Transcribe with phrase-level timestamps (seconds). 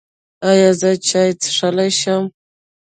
[0.49, 2.23] ایا زه چای څښلی شم؟